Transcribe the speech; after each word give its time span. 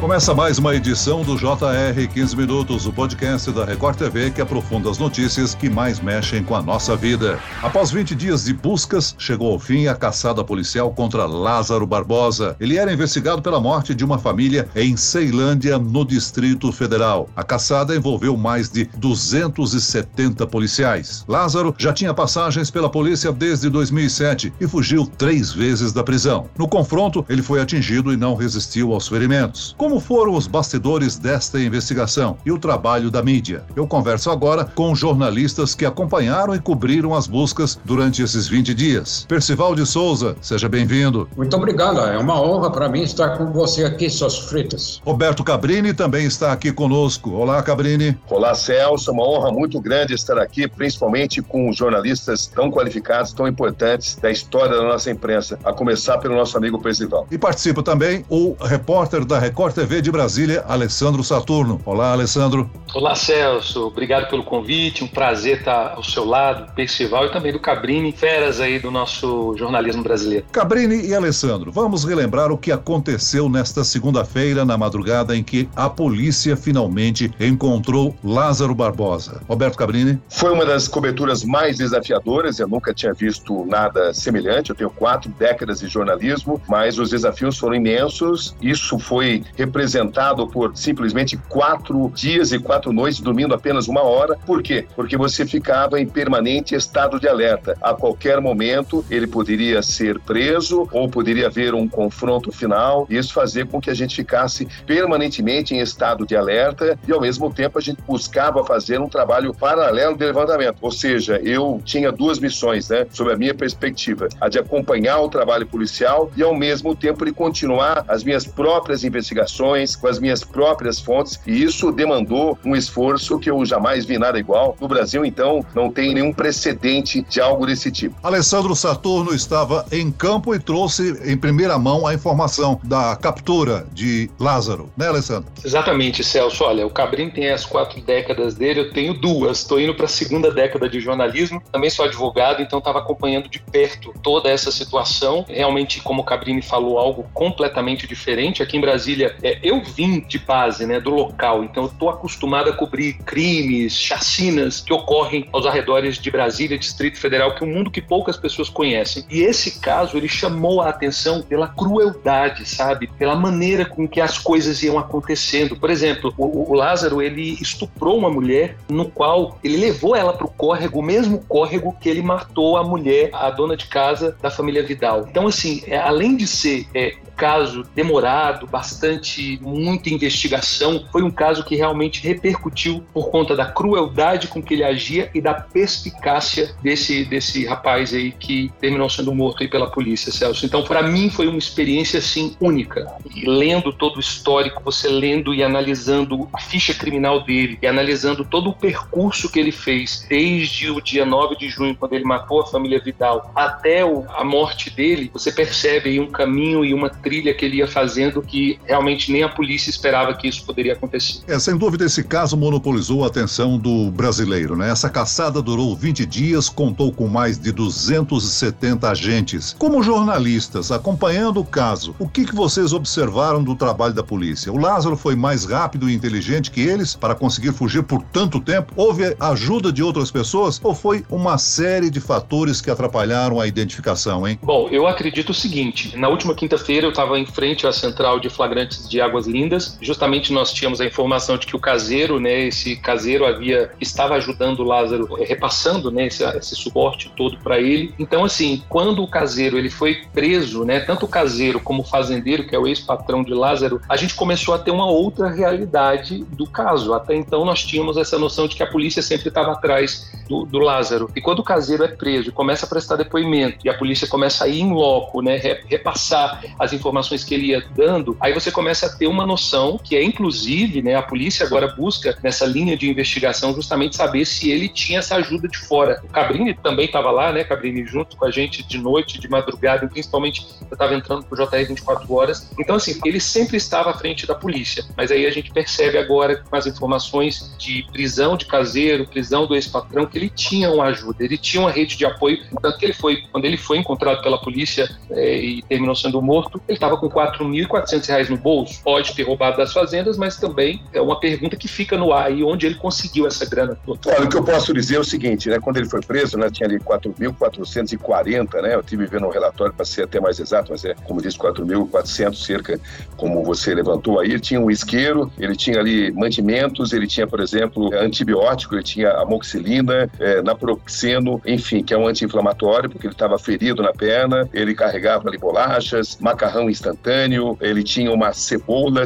Começa 0.00 0.34
mais 0.34 0.58
uma 0.58 0.74
edição 0.74 1.22
do 1.22 1.36
JR 1.36 2.08
15 2.14 2.34
Minutos, 2.34 2.86
o 2.86 2.92
podcast 2.92 3.52
da 3.52 3.66
Record 3.66 3.98
TV 3.98 4.30
que 4.30 4.40
aprofunda 4.40 4.90
as 4.90 4.96
notícias 4.96 5.54
que 5.54 5.68
mais 5.68 6.00
mexem 6.00 6.42
com 6.42 6.56
a 6.56 6.62
nossa 6.62 6.96
vida. 6.96 7.38
Após 7.62 7.90
20 7.90 8.14
dias 8.14 8.44
de 8.46 8.54
buscas, 8.54 9.14
chegou 9.18 9.52
ao 9.52 9.58
fim 9.58 9.88
a 9.88 9.94
caçada 9.94 10.42
policial 10.42 10.90
contra 10.90 11.26
Lázaro 11.26 11.86
Barbosa. 11.86 12.56
Ele 12.58 12.78
era 12.78 12.90
investigado 12.90 13.42
pela 13.42 13.60
morte 13.60 13.94
de 13.94 14.02
uma 14.02 14.18
família 14.18 14.66
em 14.74 14.96
Ceilândia, 14.96 15.78
no 15.78 16.02
Distrito 16.02 16.72
Federal. 16.72 17.28
A 17.36 17.44
caçada 17.44 17.94
envolveu 17.94 18.38
mais 18.38 18.70
de 18.70 18.86
270 18.96 20.46
policiais. 20.46 21.26
Lázaro 21.28 21.74
já 21.76 21.92
tinha 21.92 22.14
passagens 22.14 22.70
pela 22.70 22.88
polícia 22.88 23.30
desde 23.30 23.68
2007 23.68 24.50
e 24.58 24.66
fugiu 24.66 25.06
três 25.06 25.52
vezes 25.52 25.92
da 25.92 26.02
prisão. 26.02 26.46
No 26.56 26.66
confronto, 26.66 27.22
ele 27.28 27.42
foi 27.42 27.60
atingido 27.60 28.14
e 28.14 28.16
não 28.16 28.34
resistiu 28.34 28.94
aos 28.94 29.06
ferimentos. 29.06 29.74
Como 29.76 29.89
foram 29.98 30.34
os 30.34 30.46
bastidores 30.46 31.18
desta 31.18 31.58
investigação 31.58 32.36
e 32.44 32.52
o 32.52 32.58
trabalho 32.58 33.10
da 33.10 33.22
mídia? 33.22 33.64
Eu 33.74 33.86
converso 33.86 34.30
agora 34.30 34.64
com 34.64 34.94
jornalistas 34.94 35.74
que 35.74 35.86
acompanharam 35.86 36.54
e 36.54 36.60
cobriram 36.60 37.14
as 37.14 37.26
buscas 37.26 37.80
durante 37.84 38.22
esses 38.22 38.46
20 38.46 38.74
dias. 38.74 39.24
Percival 39.26 39.74
de 39.74 39.86
Souza, 39.86 40.36
seja 40.40 40.68
bem-vindo. 40.68 41.28
Muito 41.36 41.56
obrigado, 41.56 42.00
é 42.00 42.18
uma 42.18 42.40
honra 42.40 42.70
para 42.70 42.88
mim 42.88 43.02
estar 43.02 43.38
com 43.38 43.50
você 43.52 43.84
aqui, 43.84 44.10
suas 44.10 44.38
fritas. 44.38 45.00
Roberto 45.04 45.42
Cabrini 45.42 45.94
também 45.94 46.26
está 46.26 46.52
aqui 46.52 46.70
conosco. 46.70 47.30
Olá, 47.30 47.62
Cabrini. 47.62 48.16
Olá, 48.28 48.54
Celso, 48.54 49.10
uma 49.12 49.26
honra 49.26 49.50
muito 49.50 49.80
grande 49.80 50.12
estar 50.12 50.38
aqui, 50.38 50.68
principalmente 50.68 51.40
com 51.40 51.72
jornalistas 51.72 52.46
tão 52.46 52.70
qualificados, 52.70 53.32
tão 53.32 53.48
importantes 53.48 54.16
da 54.16 54.30
história 54.30 54.76
da 54.76 54.82
nossa 54.82 55.10
imprensa, 55.10 55.58
a 55.64 55.72
começar 55.72 56.18
pelo 56.18 56.34
nosso 56.34 56.56
amigo 56.58 56.80
Percival. 56.80 57.26
E 57.30 57.38
participa 57.38 57.82
também 57.82 58.24
o 58.28 58.54
repórter 58.60 59.24
da 59.24 59.38
Record 59.38 59.79
TV 59.80 60.02
de 60.02 60.12
Brasília, 60.12 60.62
Alessandro 60.68 61.24
Saturno. 61.24 61.80
Olá, 61.86 62.12
Alessandro. 62.12 62.70
Olá, 62.94 63.14
Celso. 63.14 63.86
Obrigado 63.86 64.28
pelo 64.28 64.44
convite. 64.44 65.02
Um 65.02 65.06
prazer 65.06 65.60
estar 65.60 65.94
ao 65.94 66.04
seu 66.04 66.22
lado, 66.22 66.70
Percival 66.74 67.24
e 67.24 67.32
também 67.32 67.50
do 67.50 67.58
Cabrini, 67.58 68.12
feras 68.12 68.60
aí 68.60 68.78
do 68.78 68.90
nosso 68.90 69.56
jornalismo 69.56 70.02
brasileiro. 70.02 70.44
Cabrini 70.52 71.06
e 71.06 71.14
Alessandro, 71.14 71.72
vamos 71.72 72.04
relembrar 72.04 72.52
o 72.52 72.58
que 72.58 72.70
aconteceu 72.70 73.48
nesta 73.48 73.82
segunda-feira, 73.82 74.66
na 74.66 74.76
madrugada 74.76 75.34
em 75.34 75.42
que 75.42 75.66
a 75.74 75.88
polícia 75.88 76.58
finalmente 76.58 77.32
encontrou 77.40 78.14
Lázaro 78.22 78.74
Barbosa. 78.74 79.40
Roberto 79.48 79.78
Cabrini. 79.78 80.20
Foi 80.28 80.52
uma 80.52 80.66
das 80.66 80.88
coberturas 80.88 81.42
mais 81.42 81.78
desafiadoras. 81.78 82.58
Eu 82.58 82.68
nunca 82.68 82.92
tinha 82.92 83.14
visto 83.14 83.64
nada 83.64 84.12
semelhante. 84.12 84.68
Eu 84.68 84.76
tenho 84.76 84.90
quatro 84.90 85.30
décadas 85.38 85.80
de 85.80 85.88
jornalismo, 85.88 86.60
mas 86.68 86.98
os 86.98 87.08
desafios 87.08 87.56
foram 87.56 87.76
imensos. 87.76 88.54
Isso 88.60 88.98
foi 88.98 89.42
representado 89.70 90.48
por 90.48 90.76
simplesmente 90.76 91.36
quatro 91.48 92.10
dias 92.12 92.50
e 92.50 92.58
quatro 92.58 92.92
noites 92.92 93.20
dormindo 93.20 93.54
apenas 93.54 93.86
uma 93.86 94.02
hora. 94.02 94.36
Por 94.44 94.62
quê? 94.62 94.84
Porque 94.96 95.16
você 95.16 95.46
ficava 95.46 96.00
em 96.00 96.06
permanente 96.06 96.74
estado 96.74 97.20
de 97.20 97.28
alerta. 97.28 97.78
A 97.80 97.94
qualquer 97.94 98.40
momento 98.40 99.04
ele 99.08 99.28
poderia 99.28 99.80
ser 99.80 100.18
preso 100.20 100.88
ou 100.92 101.08
poderia 101.08 101.46
haver 101.46 101.72
um 101.72 101.88
confronto 101.88 102.50
final. 102.50 103.06
Isso 103.08 103.32
fazia 103.32 103.64
com 103.64 103.80
que 103.80 103.90
a 103.90 103.94
gente 103.94 104.16
ficasse 104.16 104.66
permanentemente 104.84 105.72
em 105.74 105.78
estado 105.78 106.26
de 106.26 106.34
alerta 106.36 106.98
e 107.06 107.12
ao 107.12 107.20
mesmo 107.20 107.52
tempo 107.52 107.78
a 107.78 107.82
gente 107.82 108.02
buscava 108.02 108.64
fazer 108.64 109.00
um 109.00 109.08
trabalho 109.08 109.54
paralelo 109.54 110.16
de 110.16 110.24
levantamento. 110.24 110.78
Ou 110.80 110.90
seja, 110.90 111.40
eu 111.44 111.80
tinha 111.84 112.10
duas 112.10 112.40
missões, 112.40 112.88
né, 112.88 113.06
sob 113.10 113.32
a 113.32 113.36
minha 113.36 113.54
perspectiva, 113.54 114.28
a 114.40 114.48
de 114.48 114.58
acompanhar 114.58 115.20
o 115.20 115.28
trabalho 115.28 115.66
policial 115.66 116.30
e 116.36 116.42
ao 116.42 116.54
mesmo 116.54 116.96
tempo 116.96 117.24
de 117.24 117.32
continuar 117.32 118.04
as 118.08 118.24
minhas 118.24 118.44
próprias 118.44 119.04
investigações 119.04 119.59
com 119.96 120.08
as 120.08 120.18
minhas 120.18 120.42
próprias 120.42 121.00
fontes, 121.00 121.40
e 121.46 121.62
isso 121.62 121.92
demandou 121.92 122.58
um 122.64 122.74
esforço 122.74 123.38
que 123.38 123.50
eu 123.50 123.64
jamais 123.64 124.04
vi 124.04 124.18
nada 124.18 124.38
igual. 124.38 124.76
No 124.80 124.88
Brasil, 124.88 125.24
então, 125.24 125.64
não 125.74 125.90
tem 125.90 126.14
nenhum 126.14 126.32
precedente 126.32 127.22
de 127.28 127.40
algo 127.40 127.66
desse 127.66 127.90
tipo. 127.90 128.16
Alessandro 128.22 128.74
Saturno 128.74 129.34
estava 129.34 129.84
em 129.92 130.10
campo 130.10 130.54
e 130.54 130.58
trouxe 130.58 131.20
em 131.24 131.36
primeira 131.36 131.78
mão 131.78 132.06
a 132.06 132.14
informação 132.14 132.80
da 132.82 133.16
captura 133.16 133.86
de 133.92 134.30
Lázaro, 134.38 134.90
né, 134.96 135.08
Alessandro? 135.08 135.50
Exatamente, 135.64 136.24
Celso. 136.24 136.64
Olha, 136.64 136.86
o 136.86 136.90
Cabrim 136.90 137.30
tem 137.30 137.50
as 137.50 137.64
quatro 137.64 138.00
décadas 138.00 138.54
dele, 138.54 138.80
eu 138.80 138.92
tenho 138.92 139.14
duas. 139.14 139.58
Estou 139.58 139.80
indo 139.80 139.94
para 139.94 140.06
a 140.06 140.08
segunda 140.08 140.50
década 140.50 140.88
de 140.88 141.00
jornalismo, 141.00 141.62
também 141.70 141.90
sou 141.90 142.04
advogado, 142.04 142.62
então 142.62 142.78
estava 142.78 142.98
acompanhando 142.98 143.48
de 143.48 143.58
perto 143.58 144.14
toda 144.22 144.48
essa 144.48 144.70
situação. 144.70 145.44
Realmente, 145.48 146.00
como 146.00 146.22
o 146.22 146.24
Cabrini 146.24 146.62
falou, 146.62 146.98
algo 146.98 147.26
completamente 147.34 148.06
diferente. 148.06 148.62
Aqui 148.62 148.76
em 148.76 148.80
Brasília, 148.80 149.36
é, 149.50 149.58
eu 149.62 149.82
vim 149.82 150.20
de 150.20 150.38
base, 150.38 150.86
né, 150.86 151.00
do 151.00 151.10
local, 151.10 151.64
então 151.64 151.84
eu 151.84 151.88
estou 151.88 152.08
acostumado 152.08 152.70
a 152.70 152.72
cobrir 152.72 153.14
crimes, 153.14 153.98
chacinas 153.98 154.80
que 154.80 154.92
ocorrem 154.92 155.48
aos 155.52 155.66
arredores 155.66 156.18
de 156.18 156.30
Brasília, 156.30 156.78
Distrito 156.78 157.18
Federal, 157.18 157.54
que 157.54 157.64
é 157.64 157.66
um 157.66 157.72
mundo 157.72 157.90
que 157.90 158.00
poucas 158.00 158.36
pessoas 158.36 158.68
conhecem. 158.68 159.24
E 159.28 159.40
esse 159.40 159.80
caso, 159.80 160.16
ele 160.16 160.28
chamou 160.28 160.80
a 160.80 160.88
atenção 160.88 161.42
pela 161.42 161.66
crueldade, 161.66 162.68
sabe? 162.68 163.08
Pela 163.18 163.34
maneira 163.34 163.84
com 163.84 164.06
que 164.06 164.20
as 164.20 164.38
coisas 164.38 164.82
iam 164.82 164.98
acontecendo. 164.98 165.76
Por 165.76 165.90
exemplo, 165.90 166.32
o, 166.38 166.70
o 166.70 166.74
Lázaro, 166.74 167.20
ele 167.20 167.58
estuprou 167.60 168.16
uma 168.16 168.30
mulher 168.30 168.76
no 168.88 169.10
qual 169.10 169.58
ele 169.64 169.76
levou 169.76 170.14
ela 170.14 170.32
para 170.32 170.46
o 170.46 170.50
córrego, 170.50 171.00
o 171.00 171.02
mesmo 171.02 171.42
córrego 171.48 171.96
que 172.00 172.08
ele 172.08 172.22
matou 172.22 172.76
a 172.76 172.84
mulher, 172.84 173.30
a 173.32 173.50
dona 173.50 173.76
de 173.76 173.86
casa 173.86 174.36
da 174.40 174.50
família 174.50 174.84
Vidal. 174.84 175.26
Então, 175.28 175.48
assim, 175.48 175.82
é, 175.86 175.98
além 175.98 176.36
de 176.36 176.46
ser 176.46 176.86
é, 176.94 177.16
caso 177.40 177.84
demorado, 177.94 178.66
bastante, 178.66 179.39
muita 179.60 180.10
investigação. 180.10 181.04
Foi 181.10 181.22
um 181.22 181.30
caso 181.30 181.64
que 181.64 181.76
realmente 181.76 182.22
repercutiu 182.22 183.04
por 183.12 183.30
conta 183.30 183.54
da 183.54 183.66
crueldade 183.66 184.48
com 184.48 184.62
que 184.62 184.74
ele 184.74 184.84
agia 184.84 185.30
e 185.34 185.40
da 185.40 185.54
perspicácia 185.54 186.74
desse, 186.82 187.24
desse 187.24 187.64
rapaz 187.66 188.12
aí 188.12 188.32
que 188.32 188.70
terminou 188.80 189.08
sendo 189.08 189.34
morto 189.34 189.62
aí 189.62 189.68
pela 189.68 189.90
polícia, 189.90 190.32
Celso. 190.32 190.64
Então, 190.64 190.82
para 190.82 191.02
mim, 191.02 191.30
foi 191.30 191.46
uma 191.46 191.58
experiência, 191.58 192.18
assim, 192.18 192.56
única. 192.60 193.06
E 193.34 193.48
lendo 193.48 193.92
todo 193.92 194.16
o 194.16 194.20
histórico, 194.20 194.82
você 194.84 195.08
lendo 195.08 195.54
e 195.54 195.62
analisando 195.62 196.48
a 196.52 196.60
ficha 196.60 196.94
criminal 196.94 197.42
dele 197.42 197.78
e 197.80 197.86
analisando 197.86 198.44
todo 198.44 198.70
o 198.70 198.74
percurso 198.74 199.50
que 199.50 199.58
ele 199.58 199.72
fez 199.72 200.26
desde 200.28 200.90
o 200.90 201.00
dia 201.00 201.24
9 201.24 201.56
de 201.56 201.68
junho, 201.68 201.96
quando 201.96 202.14
ele 202.14 202.24
matou 202.24 202.60
a 202.60 202.66
família 202.66 203.00
Vidal, 203.00 203.50
até 203.54 204.00
a 204.00 204.44
morte 204.44 204.90
dele, 204.90 205.30
você 205.32 205.52
percebe 205.52 206.10
aí 206.10 206.20
um 206.20 206.30
caminho 206.30 206.84
e 206.84 206.94
uma 206.94 207.10
trilha 207.10 207.54
que 207.54 207.64
ele 207.64 207.78
ia 207.78 207.88
fazendo 207.88 208.42
que 208.42 208.78
realmente 208.86 209.19
nem 209.28 209.42
a 209.42 209.48
polícia 209.48 209.90
esperava 209.90 210.34
que 210.34 210.48
isso 210.48 210.64
poderia 210.64 210.92
acontecer. 210.92 211.40
É, 211.48 211.58
sem 211.58 211.76
dúvida, 211.76 212.04
esse 212.04 212.22
caso 212.22 212.56
monopolizou 212.56 213.24
a 213.24 213.26
atenção 213.26 213.78
do 213.78 214.10
brasileiro, 214.10 214.76
né? 214.76 214.90
Essa 214.90 215.08
caçada 215.08 215.60
durou 215.60 215.96
20 215.96 216.24
dias, 216.26 216.68
contou 216.68 217.12
com 217.12 217.26
mais 217.26 217.58
de 217.58 217.72
270 217.72 219.10
agentes. 219.10 219.74
Como 219.78 220.02
jornalistas, 220.02 220.92
acompanhando 220.92 221.60
o 221.60 221.64
caso, 221.64 222.14
o 222.18 222.28
que, 222.28 222.44
que 222.44 222.54
vocês 222.54 222.92
observaram 222.92 223.62
do 223.62 223.74
trabalho 223.74 224.14
da 224.14 224.22
polícia? 224.22 224.72
O 224.72 224.78
Lázaro 224.78 225.16
foi 225.16 225.34
mais 225.34 225.64
rápido 225.64 226.08
e 226.08 226.14
inteligente 226.14 226.70
que 226.70 226.80
eles 226.80 227.14
para 227.14 227.34
conseguir 227.34 227.72
fugir 227.72 228.02
por 228.02 228.22
tanto 228.22 228.60
tempo? 228.60 228.92
Houve 228.96 229.36
ajuda 229.40 229.92
de 229.92 230.02
outras 230.02 230.30
pessoas 230.30 230.80
ou 230.82 230.94
foi 230.94 231.24
uma 231.30 231.58
série 231.58 232.10
de 232.10 232.20
fatores 232.20 232.80
que 232.80 232.90
atrapalharam 232.90 233.60
a 233.60 233.66
identificação, 233.66 234.46
hein? 234.46 234.58
Bom, 234.62 234.88
eu 234.90 235.06
acredito 235.06 235.50
o 235.50 235.54
seguinte: 235.54 236.16
na 236.16 236.28
última 236.28 236.54
quinta-feira 236.54 237.06
eu 237.06 237.10
estava 237.10 237.38
em 237.38 237.46
frente 237.46 237.86
à 237.86 237.92
central 237.92 238.38
de 238.38 238.48
flagrantes 238.48 239.08
de 239.10 239.20
Águas 239.20 239.46
Lindas. 239.46 239.98
Justamente 240.00 240.52
nós 240.52 240.72
tínhamos 240.72 241.00
a 241.00 241.04
informação 241.04 241.58
de 241.58 241.66
que 241.66 241.76
o 241.76 241.78
caseiro, 241.78 242.40
né, 242.40 242.66
esse 242.68 242.96
caseiro 242.96 243.44
havia 243.44 243.90
estava 244.00 244.34
ajudando 244.34 244.80
o 244.80 244.84
Lázaro, 244.84 245.36
eh, 245.38 245.44
repassando, 245.44 246.10
né, 246.10 246.26
esse, 246.26 246.44
esse 246.44 246.76
suporte 246.76 247.30
todo 247.36 247.58
para 247.58 247.78
ele. 247.78 248.14
Então, 248.18 248.44
assim, 248.44 248.82
quando 248.88 249.22
o 249.22 249.28
caseiro 249.28 249.76
ele 249.76 249.90
foi 249.90 250.22
preso, 250.32 250.84
né, 250.84 251.00
tanto 251.00 251.26
o 251.26 251.28
caseiro 251.28 251.80
como 251.80 252.02
o 252.02 252.04
fazendeiro, 252.04 252.66
que 252.66 252.74
é 252.74 252.78
o 252.78 252.86
ex-patrão 252.86 253.42
de 253.42 253.52
Lázaro, 253.52 254.00
a 254.08 254.16
gente 254.16 254.34
começou 254.34 254.74
a 254.74 254.78
ter 254.78 254.90
uma 254.90 255.06
outra 255.06 255.50
realidade 255.50 256.44
do 256.52 256.66
caso. 256.66 257.12
Até 257.12 257.34
então 257.34 257.64
nós 257.64 257.82
tínhamos 257.82 258.16
essa 258.16 258.38
noção 258.38 258.66
de 258.66 258.76
que 258.76 258.82
a 258.82 258.86
polícia 258.86 259.22
sempre 259.22 259.48
estava 259.48 259.72
atrás 259.72 260.30
do, 260.48 260.64
do 260.64 260.78
Lázaro. 260.78 261.30
E 261.34 261.40
quando 261.40 261.58
o 261.58 261.64
caseiro 261.64 262.04
é 262.04 262.08
preso, 262.08 262.52
começa 262.52 262.86
a 262.86 262.88
prestar 262.88 263.16
depoimento 263.16 263.78
e 263.84 263.90
a 263.90 263.94
polícia 263.94 264.26
começa 264.28 264.64
a 264.64 264.68
ir 264.68 264.80
em 264.80 264.92
loco, 264.92 265.42
né, 265.42 265.56
repassar 265.88 266.62
as 266.78 266.92
informações 266.92 267.10
informações 267.10 267.44
que 267.44 267.54
ele 267.54 267.66
ia 267.66 267.84
dando, 267.94 268.36
aí 268.40 268.52
você 268.52 268.70
começa 268.70 268.99
a 269.06 269.16
ter 269.16 269.26
uma 269.26 269.46
noção 269.46 269.98
que 269.98 270.16
é 270.16 270.22
inclusive, 270.22 271.02
né, 271.02 271.14
a 271.14 271.22
polícia 271.22 271.66
agora 271.66 271.88
busca 271.88 272.36
nessa 272.42 272.64
linha 272.66 272.96
de 272.96 273.08
investigação 273.08 273.74
justamente 273.74 274.16
saber 274.16 274.44
se 274.44 274.70
ele 274.70 274.88
tinha 274.88 275.18
essa 275.18 275.36
ajuda 275.36 275.68
de 275.68 275.78
fora. 275.78 276.20
O 276.24 276.28
Cabrini 276.28 276.74
também 276.74 277.06
estava 277.06 277.30
lá, 277.30 277.52
né, 277.52 277.64
Cabrini 277.64 278.06
junto 278.06 278.36
com 278.36 278.44
a 278.44 278.50
gente 278.50 278.82
de 278.82 278.98
noite, 278.98 279.38
de 279.38 279.48
madrugada, 279.48 280.06
principalmente 280.08 280.66
eu 280.80 280.92
estava 280.92 281.14
entrando 281.14 281.44
pro 281.44 281.56
JR 281.56 281.86
24 281.86 282.32
horas. 282.32 282.70
Então 282.78 282.96
assim, 282.96 283.18
ele 283.24 283.40
sempre 283.40 283.76
estava 283.76 284.10
à 284.10 284.14
frente 284.14 284.46
da 284.46 284.54
polícia, 284.54 285.04
mas 285.16 285.30
aí 285.30 285.46
a 285.46 285.50
gente 285.50 285.70
percebe 285.70 286.18
agora 286.18 286.56
com 286.56 286.76
as 286.76 286.86
informações 286.86 287.74
de 287.78 288.06
prisão 288.12 288.56
de 288.56 288.66
caseiro, 288.66 289.26
prisão 289.26 289.66
do 289.66 289.74
ex-patrão 289.74 290.26
que 290.26 290.38
ele 290.38 290.48
tinha 290.48 290.90
uma 290.90 291.06
ajuda, 291.06 291.44
ele 291.44 291.58
tinha 291.58 291.82
uma 291.82 291.90
rede 291.90 292.16
de 292.16 292.24
apoio, 292.24 292.58
tanto 292.80 292.98
que 292.98 293.04
ele 293.04 293.14
foi 293.14 293.42
quando 293.50 293.64
ele 293.64 293.76
foi 293.76 293.98
encontrado 293.98 294.42
pela 294.42 294.58
polícia 294.58 295.08
é, 295.30 295.56
e 295.56 295.82
terminou 295.82 296.14
sendo 296.14 296.40
morto, 296.40 296.80
ele 296.88 296.96
estava 296.96 297.16
com 297.16 297.26
R$ 297.26 297.34
4.400 297.34 298.48
no 298.48 298.56
bolso. 298.56 298.89
Pode 298.98 299.34
ter 299.34 299.42
roubado 299.42 299.76
das 299.76 299.92
fazendas, 299.92 300.36
mas 300.36 300.56
também 300.56 301.02
é 301.12 301.20
uma 301.20 301.38
pergunta 301.38 301.76
que 301.76 301.88
fica 301.88 302.16
no 302.16 302.32
ar 302.32 302.52
e 302.52 302.62
onde 302.62 302.86
ele 302.86 302.94
conseguiu 302.96 303.46
essa 303.46 303.64
grana 303.64 303.96
toda. 304.04 304.20
Olha, 304.26 304.44
o 304.44 304.48
que 304.48 304.56
eu 304.56 304.64
posso 304.64 304.92
dizer 304.92 305.16
é 305.16 305.20
o 305.20 305.24
seguinte, 305.24 305.68
né? 305.68 305.78
Quando 305.80 305.96
ele 305.96 306.08
foi 306.08 306.20
preso, 306.20 306.58
né, 306.58 306.70
tinha 306.70 306.88
ali 306.88 306.98
4.440, 306.98 308.82
né? 308.82 308.94
Eu 308.94 309.02
tive 309.02 309.26
vendo 309.26 309.46
um 309.46 309.50
relatório 309.50 309.92
para 309.92 310.04
ser 310.04 310.24
até 310.24 310.40
mais 310.40 310.58
exato, 310.58 310.92
mas 310.92 311.04
é, 311.04 311.14
como 311.24 311.40
disse, 311.40 311.58
4.400 311.58 312.54
cerca, 312.54 313.00
como 313.36 313.62
você 313.64 313.94
levantou 313.94 314.40
aí. 314.40 314.50
Ele 314.50 314.60
tinha 314.60 314.80
um 314.80 314.90
isqueiro, 314.90 315.50
ele 315.58 315.76
tinha 315.76 315.98
ali 315.98 316.30
mantimentos, 316.32 317.12
ele 317.12 317.26
tinha, 317.26 317.46
por 317.46 317.60
exemplo, 317.60 318.10
antibiótico, 318.14 318.94
ele 318.94 319.02
tinha 319.02 319.30
amoxicilina, 319.32 320.30
é, 320.38 320.62
naproxeno, 320.62 321.60
enfim, 321.66 322.02
que 322.02 322.14
é 322.14 322.18
um 322.18 322.26
anti-inflamatório, 322.26 323.10
porque 323.10 323.26
ele 323.26 323.34
estava 323.34 323.58
ferido 323.58 324.02
na 324.02 324.12
perna, 324.12 324.68
ele 324.72 324.94
carregava 324.94 325.48
ali 325.48 325.58
bolachas, 325.58 326.38
macarrão 326.40 326.90
instantâneo, 326.90 327.76
ele 327.80 328.02
tinha 328.02 328.32
uma 328.32 328.52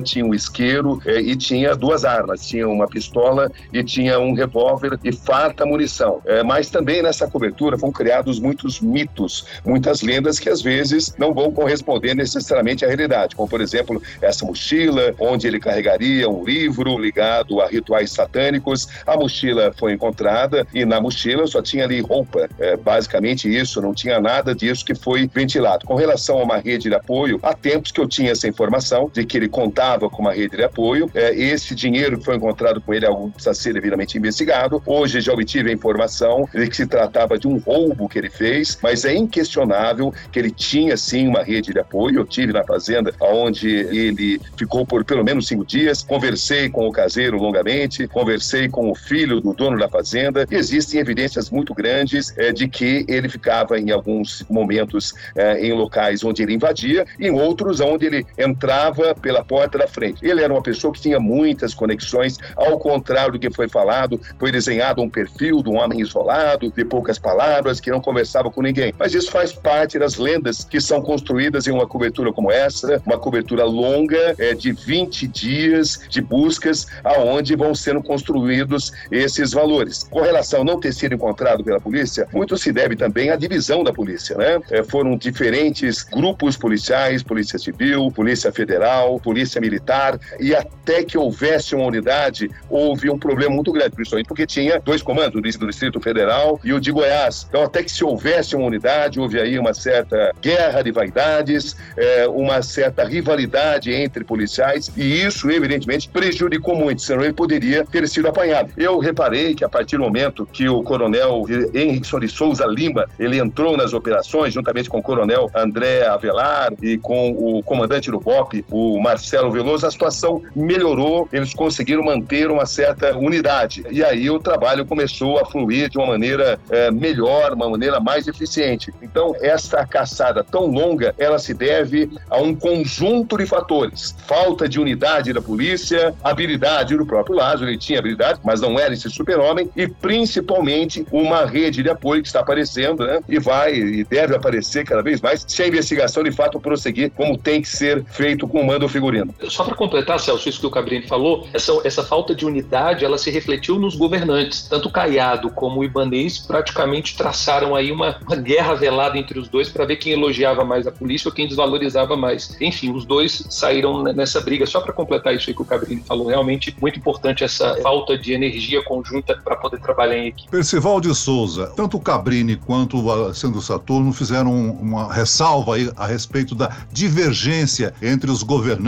tinha 0.02 0.24
um 0.24 0.34
isqueiro 0.34 1.00
é, 1.06 1.20
e 1.20 1.36
tinha 1.36 1.74
duas 1.74 2.04
armas, 2.04 2.46
tinha 2.46 2.68
uma 2.68 2.86
pistola 2.86 3.50
e 3.72 3.82
tinha 3.82 4.18
um 4.18 4.34
revólver 4.34 4.98
e 5.02 5.12
farta 5.12 5.64
munição. 5.66 6.20
É, 6.24 6.42
mas 6.42 6.70
também 6.70 7.02
nessa 7.02 7.28
cobertura 7.28 7.78
foram 7.78 7.92
criados 7.92 8.38
muitos 8.38 8.80
mitos, 8.80 9.46
muitas 9.64 10.02
lendas 10.02 10.38
que 10.38 10.48
às 10.48 10.62
vezes 10.62 11.14
não 11.18 11.32
vão 11.32 11.50
corresponder 11.50 12.14
necessariamente 12.14 12.84
à 12.84 12.88
realidade, 12.88 13.34
como 13.36 13.48
por 13.48 13.60
exemplo 13.60 14.02
essa 14.20 14.44
mochila, 14.44 15.14
onde 15.18 15.46
ele 15.46 15.58
carregaria 15.58 16.28
um 16.28 16.44
livro 16.44 16.98
ligado 16.98 17.60
a 17.60 17.68
rituais 17.68 18.10
satânicos. 18.10 18.88
A 19.06 19.16
mochila 19.16 19.72
foi 19.76 19.92
encontrada 19.92 20.66
e 20.74 20.84
na 20.84 21.00
mochila 21.00 21.46
só 21.46 21.62
tinha 21.62 21.84
ali 21.84 22.00
roupa, 22.00 22.48
é, 22.58 22.76
basicamente 22.76 23.48
isso, 23.54 23.80
não 23.80 23.94
tinha 23.94 24.20
nada 24.20 24.54
disso 24.54 24.84
que 24.84 24.94
foi 24.94 25.28
ventilado. 25.32 25.86
Com 25.86 25.94
relação 25.94 26.38
a 26.38 26.42
uma 26.42 26.58
rede 26.58 26.88
de 26.88 26.94
apoio, 26.94 27.38
há 27.42 27.54
tempos 27.54 27.90
que 27.90 28.00
eu 28.00 28.08
tinha 28.08 28.32
essa 28.32 28.48
informação 28.48 29.10
de 29.12 29.24
que 29.24 29.43
ele 29.44 29.48
contava 29.48 30.08
com 30.08 30.22
uma 30.22 30.32
rede 30.32 30.56
de 30.56 30.64
apoio. 30.64 31.10
É, 31.14 31.34
esse 31.34 31.74
dinheiro 31.74 32.18
que 32.18 32.24
foi 32.24 32.36
encontrado 32.36 32.80
com 32.80 32.92
ele 32.92 33.04
é 33.04 33.08
algo 33.08 33.28
que 33.28 33.34
precisa 33.34 33.54
ser 33.54 33.74
devidamente 33.74 34.16
investigado. 34.16 34.82
Hoje 34.86 35.20
já 35.20 35.32
obtive 35.32 35.70
a 35.70 35.72
informação 35.72 36.48
de 36.52 36.66
que 36.68 36.76
se 36.76 36.86
tratava 36.86 37.38
de 37.38 37.46
um 37.46 37.58
roubo 37.58 38.08
que 38.08 38.18
ele 38.18 38.30
fez, 38.30 38.78
mas 38.82 39.04
é 39.04 39.14
inquestionável 39.14 40.12
que 40.32 40.38
ele 40.38 40.50
tinha 40.50 40.96
sim 40.96 41.28
uma 41.28 41.42
rede 41.42 41.72
de 41.72 41.78
apoio. 41.78 42.20
Eu 42.20 42.24
tive 42.24 42.52
na 42.52 42.64
fazenda, 42.64 43.12
onde 43.20 43.68
ele 43.68 44.40
ficou 44.56 44.86
por 44.86 45.04
pelo 45.04 45.22
menos 45.22 45.46
cinco 45.46 45.64
dias. 45.64 46.02
Conversei 46.02 46.68
com 46.68 46.88
o 46.88 46.92
caseiro 46.92 47.36
longamente, 47.36 48.08
conversei 48.08 48.68
com 48.68 48.90
o 48.90 48.94
filho 48.94 49.40
do 49.40 49.52
dono 49.52 49.78
da 49.78 49.88
fazenda. 49.88 50.46
Existem 50.50 51.00
evidências 51.00 51.50
muito 51.50 51.74
grandes 51.74 52.32
é, 52.38 52.52
de 52.52 52.68
que 52.68 53.04
ele 53.08 53.28
ficava 53.28 53.78
em 53.78 53.90
alguns 53.90 54.44
momentos 54.48 55.14
é, 55.36 55.66
em 55.66 55.72
locais 55.72 56.24
onde 56.24 56.42
ele 56.42 56.54
invadia, 56.54 57.06
e 57.18 57.26
em 57.26 57.30
outros 57.30 57.80
onde 57.80 58.06
ele 58.06 58.26
entrava 58.38 59.14
pela 59.14 59.33
porta 59.42 59.78
da 59.78 59.88
frente. 59.88 60.18
Ele 60.22 60.42
era 60.42 60.52
uma 60.52 60.62
pessoa 60.62 60.92
que 60.92 61.00
tinha 61.00 61.18
muitas 61.18 61.72
conexões, 61.72 62.36
ao 62.56 62.78
contrário 62.78 63.32
do 63.32 63.38
que 63.38 63.50
foi 63.50 63.68
falado, 63.68 64.20
foi 64.38 64.52
desenhado 64.52 65.00
um 65.00 65.08
perfil 65.08 65.62
de 65.62 65.70
um 65.70 65.78
homem 65.78 66.00
isolado, 66.00 66.70
de 66.70 66.84
poucas 66.84 67.18
palavras, 67.18 67.80
que 67.80 67.90
não 67.90 68.00
conversava 68.00 68.50
com 68.50 68.60
ninguém. 68.60 68.92
Mas 68.98 69.14
isso 69.14 69.30
faz 69.30 69.52
parte 69.52 69.98
das 69.98 70.16
lendas 70.16 70.64
que 70.64 70.80
são 70.80 71.00
construídas 71.00 71.66
em 71.66 71.72
uma 71.72 71.86
cobertura 71.86 72.32
como 72.32 72.52
essa, 72.52 73.02
uma 73.06 73.18
cobertura 73.18 73.64
longa 73.64 74.34
é, 74.38 74.54
de 74.54 74.72
20 74.72 75.26
dias 75.26 76.00
de 76.08 76.20
buscas, 76.20 76.86
aonde 77.02 77.56
vão 77.56 77.74
sendo 77.74 78.02
construídos 78.02 78.92
esses 79.10 79.52
valores. 79.52 80.04
Com 80.04 80.20
relação 80.20 80.60
a 80.60 80.64
não 80.64 80.78
ter 80.78 80.92
sido 80.92 81.14
encontrado 81.14 81.64
pela 81.64 81.80
polícia, 81.80 82.28
muito 82.32 82.56
se 82.56 82.72
deve 82.72 82.96
também 82.96 83.30
à 83.30 83.36
divisão 83.36 83.82
da 83.82 83.92
polícia, 83.92 84.36
né? 84.36 84.60
É, 84.70 84.82
foram 84.82 85.16
diferentes 85.16 86.02
grupos 86.02 86.56
policiais, 86.56 87.22
polícia 87.22 87.58
civil, 87.58 88.10
polícia 88.10 88.52
federal, 88.52 89.18
polícia 89.24 89.60
militar, 89.60 90.20
e 90.38 90.54
até 90.54 91.02
que 91.02 91.16
houvesse 91.16 91.74
uma 91.74 91.86
unidade, 91.86 92.50
houve 92.68 93.10
um 93.10 93.18
problema 93.18 93.54
muito 93.54 93.72
grande, 93.72 93.92
principalmente 93.92 94.28
porque 94.28 94.46
tinha 94.46 94.78
dois 94.78 95.02
comandos, 95.02 95.34
o 95.38 95.40
do 95.40 95.66
Distrito 95.66 95.98
Federal 96.00 96.60
e 96.62 96.72
o 96.72 96.78
de 96.78 96.92
Goiás. 96.92 97.46
Então, 97.48 97.62
até 97.62 97.82
que 97.82 97.90
se 97.90 98.04
houvesse 98.04 98.54
uma 98.54 98.66
unidade, 98.66 99.18
houve 99.18 99.40
aí 99.40 99.58
uma 99.58 99.72
certa 99.72 100.32
guerra 100.40 100.82
de 100.82 100.92
vaidades, 100.92 101.76
é, 101.96 102.28
uma 102.28 102.62
certa 102.62 103.04
rivalidade 103.04 103.92
entre 103.92 104.22
policiais, 104.24 104.92
e 104.96 105.22
isso, 105.24 105.50
evidentemente, 105.50 106.08
prejudicou 106.08 106.76
muito, 106.76 107.00
senão 107.00 107.24
ele 107.24 107.32
poderia 107.32 107.84
ter 107.84 108.06
sido 108.08 108.28
apanhado. 108.28 108.70
Eu 108.76 108.98
reparei 108.98 109.54
que 109.54 109.64
a 109.64 109.68
partir 109.68 109.96
do 109.96 110.02
momento 110.02 110.46
que 110.52 110.68
o 110.68 110.82
coronel 110.82 111.44
Henrique 111.72 112.20
de 112.20 112.28
Souza 112.28 112.66
Lima, 112.66 113.06
ele 113.18 113.38
entrou 113.38 113.76
nas 113.76 113.92
operações, 113.92 114.52
juntamente 114.52 114.88
com 114.88 114.98
o 114.98 115.02
coronel 115.02 115.50
André 115.54 116.06
Avelar 116.06 116.72
e 116.82 116.98
com 116.98 117.30
o 117.30 117.62
comandante 117.62 118.10
do 118.10 118.20
BOP, 118.20 118.64
o 118.70 119.00
Marcelo 119.14 119.50
Veloso, 119.52 119.86
a 119.86 119.90
situação 119.90 120.42
melhorou, 120.56 121.28
eles 121.32 121.54
conseguiram 121.54 122.02
manter 122.02 122.50
uma 122.50 122.66
certa 122.66 123.16
unidade. 123.16 123.84
E 123.90 124.02
aí 124.02 124.28
o 124.28 124.40
trabalho 124.40 124.84
começou 124.84 125.38
a 125.38 125.46
fluir 125.46 125.88
de 125.88 125.96
uma 125.98 126.08
maneira 126.08 126.58
é, 126.68 126.90
melhor, 126.90 127.52
uma 127.52 127.70
maneira 127.70 128.00
mais 128.00 128.26
eficiente. 128.26 128.92
Então, 129.00 129.32
essa 129.40 129.86
caçada 129.86 130.42
tão 130.42 130.66
longa, 130.66 131.14
ela 131.16 131.38
se 131.38 131.54
deve 131.54 132.10
a 132.28 132.38
um 132.38 132.54
conjunto 132.54 133.38
de 133.38 133.46
fatores. 133.46 134.16
Falta 134.26 134.68
de 134.68 134.80
unidade 134.80 135.32
da 135.32 135.40
polícia, 135.40 136.12
habilidade 136.22 136.96
do 136.96 137.06
próprio 137.06 137.36
Lázaro, 137.36 137.70
ele 137.70 137.78
tinha 137.78 138.00
habilidade, 138.00 138.40
mas 138.42 138.60
não 138.60 138.78
era 138.78 138.92
esse 138.92 139.08
super-homem, 139.08 139.70
e 139.76 139.86
principalmente 139.86 141.06
uma 141.12 141.46
rede 141.46 141.84
de 141.84 141.88
apoio 141.88 142.20
que 142.20 142.26
está 142.26 142.40
aparecendo, 142.40 143.06
né? 143.06 143.20
E 143.28 143.38
vai 143.38 143.74
e 143.74 144.04
deve 144.04 144.34
aparecer 144.34 144.84
cada 144.84 145.02
vez 145.02 145.20
mais 145.20 145.44
se 145.46 145.62
a 145.62 145.68
investigação 145.68 146.24
de 146.24 146.32
fato 146.32 146.58
prosseguir 146.58 147.10
como 147.10 147.38
tem 147.38 147.62
que 147.62 147.68
ser 147.68 148.04
feito 148.06 148.48
com 148.48 148.60
o 148.60 148.66
mando 148.66 148.88
figurino. 148.94 149.34
Só 149.48 149.64
para 149.64 149.74
completar, 149.74 150.20
Celso, 150.20 150.48
isso 150.48 150.60
que 150.60 150.66
o 150.66 150.70
Cabrini 150.70 151.06
falou, 151.06 151.46
essa, 151.52 151.72
essa 151.84 152.02
falta 152.02 152.34
de 152.34 152.46
unidade, 152.46 153.04
ela 153.04 153.18
se 153.18 153.30
refletiu 153.30 153.78
nos 153.78 153.96
governantes. 153.96 154.68
Tanto 154.68 154.88
o 154.88 154.92
Caiado 154.92 155.50
como 155.50 155.80
o 155.80 155.84
Ibanês 155.84 156.38
praticamente 156.38 157.16
traçaram 157.16 157.74
aí 157.74 157.90
uma, 157.90 158.18
uma 158.26 158.36
guerra 158.36 158.74
velada 158.74 159.18
entre 159.18 159.38
os 159.38 159.48
dois 159.48 159.68
para 159.68 159.84
ver 159.84 159.96
quem 159.96 160.12
elogiava 160.12 160.64
mais 160.64 160.86
a 160.86 160.92
polícia 160.92 161.28
ou 161.28 161.34
quem 161.34 161.48
desvalorizava 161.48 162.16
mais. 162.16 162.56
Enfim, 162.60 162.92
os 162.92 163.04
dois 163.04 163.44
saíram 163.50 164.02
nessa 164.02 164.40
briga. 164.40 164.66
Só 164.66 164.80
para 164.80 164.92
completar 164.92 165.34
isso 165.34 165.50
aí 165.50 165.54
que 165.54 165.62
o 165.62 165.64
Cabrini 165.64 166.02
falou, 166.06 166.28
realmente 166.28 166.74
muito 166.80 166.98
importante 166.98 167.42
essa 167.42 167.76
falta 167.82 168.16
de 168.16 168.32
energia 168.32 168.82
conjunta 168.84 169.36
para 169.42 169.56
poder 169.56 169.80
trabalhar 169.80 170.16
em 170.16 170.28
equipe. 170.28 170.50
Percival 170.50 171.00
de 171.00 171.14
Souza, 171.14 171.72
tanto 171.76 171.96
o 171.96 172.00
Cabrini 172.00 172.56
quanto 172.56 173.00
o 173.00 173.10
Alessandro 173.10 173.60
Saturno 173.60 174.12
fizeram 174.12 174.52
uma 174.52 175.12
ressalva 175.12 175.76
aí 175.76 175.90
a 175.96 176.06
respeito 176.06 176.54
da 176.54 176.70
divergência 176.92 177.92
entre 178.00 178.30
os 178.30 178.42
governantes, 178.42 178.83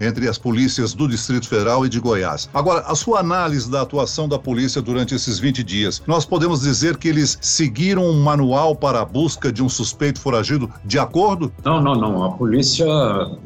entre 0.00 0.28
as 0.28 0.38
polícias 0.38 0.94
do 0.94 1.08
Distrito 1.08 1.48
Federal 1.48 1.84
e 1.84 1.88
de 1.88 2.00
Goiás. 2.00 2.48
Agora, 2.52 2.80
a 2.86 2.94
sua 2.94 3.20
análise 3.20 3.70
da 3.70 3.82
atuação 3.82 4.28
da 4.28 4.38
polícia 4.38 4.80
durante 4.80 5.14
esses 5.14 5.38
20 5.38 5.62
dias, 5.62 6.02
nós 6.06 6.24
podemos 6.24 6.60
dizer 6.60 6.96
que 6.96 7.08
eles 7.08 7.38
seguiram 7.40 8.04
um 8.04 8.22
manual 8.22 8.74
para 8.74 9.00
a 9.00 9.04
busca 9.04 9.52
de 9.52 9.62
um 9.62 9.68
suspeito 9.68 10.20
foragido 10.20 10.70
de 10.84 10.98
acordo? 10.98 11.52
Não, 11.64 11.80
não, 11.80 11.94
não. 11.94 12.24
A 12.24 12.32
polícia, 12.32 12.86